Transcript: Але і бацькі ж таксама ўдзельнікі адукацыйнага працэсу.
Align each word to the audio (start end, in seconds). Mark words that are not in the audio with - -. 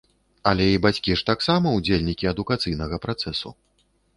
Але 0.51 0.65
і 0.75 0.79
бацькі 0.85 1.17
ж 1.21 1.27
таксама 1.27 1.73
ўдзельнікі 1.81 2.31
адукацыйнага 2.33 2.95
працэсу. 3.05 3.49